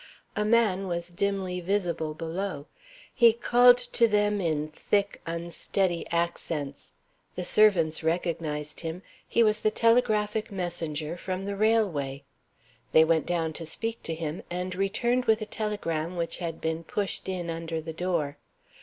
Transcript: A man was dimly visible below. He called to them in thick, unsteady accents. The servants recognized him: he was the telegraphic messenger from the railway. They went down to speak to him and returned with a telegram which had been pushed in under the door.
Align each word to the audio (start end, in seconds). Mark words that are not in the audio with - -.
A 0.35 0.43
man 0.43 0.87
was 0.87 1.09
dimly 1.09 1.59
visible 1.61 2.15
below. 2.15 2.65
He 3.13 3.33
called 3.33 3.77
to 3.77 4.07
them 4.07 4.41
in 4.41 4.67
thick, 4.69 5.21
unsteady 5.27 6.07
accents. 6.09 6.91
The 7.35 7.45
servants 7.45 8.01
recognized 8.01 8.79
him: 8.79 9.03
he 9.27 9.43
was 9.43 9.61
the 9.61 9.69
telegraphic 9.69 10.51
messenger 10.51 11.17
from 11.17 11.45
the 11.45 11.55
railway. 11.55 12.23
They 12.93 13.03
went 13.03 13.27
down 13.27 13.53
to 13.53 13.65
speak 13.67 14.01
to 14.01 14.15
him 14.15 14.41
and 14.49 14.73
returned 14.73 15.25
with 15.25 15.39
a 15.39 15.45
telegram 15.45 16.15
which 16.15 16.39
had 16.39 16.59
been 16.59 16.83
pushed 16.83 17.29
in 17.29 17.51
under 17.51 17.79
the 17.79 17.93
door. 17.93 18.37